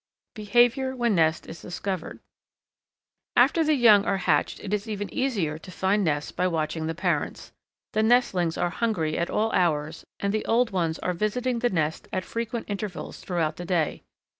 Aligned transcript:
Behaviour 0.33 0.95
When 0.95 1.13
Nest 1.13 1.45
Is 1.47 1.61
Discovered. 1.61 2.21
After 3.37 3.63
the 3.63 3.75
young 3.75 4.03
are 4.05 4.17
hatched 4.17 4.59
it 4.61 4.73
is 4.73 4.89
even 4.89 5.13
easier 5.13 5.59
to 5.59 5.69
find 5.69 6.03
nests 6.03 6.31
by 6.31 6.47
watching 6.47 6.87
the 6.87 6.95
parents. 6.95 7.51
The 7.93 8.01
nestlings 8.01 8.57
are 8.57 8.71
hungry 8.71 9.15
at 9.15 9.29
all 9.29 9.51
hours, 9.51 10.03
and 10.19 10.33
the 10.33 10.43
old 10.45 10.71
ones 10.71 10.97
are 10.97 11.13
visiting 11.13 11.59
the 11.59 11.69
nest 11.69 12.07
at 12.11 12.25
frequent 12.25 12.67
intervals 12.67 13.19
throughout 13.19 13.57
the 13.57 13.65
day. 13.65 14.01